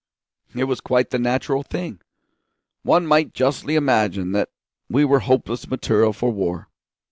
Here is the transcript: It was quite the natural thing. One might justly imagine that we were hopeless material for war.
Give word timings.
It 0.55 0.63
was 0.63 0.81
quite 0.81 1.11
the 1.11 1.19
natural 1.19 1.61
thing. 1.61 2.01
One 2.81 3.05
might 3.05 3.35
justly 3.35 3.75
imagine 3.75 4.31
that 4.31 4.49
we 4.89 5.05
were 5.05 5.19
hopeless 5.19 5.69
material 5.69 6.11
for 6.11 6.31
war. 6.31 6.69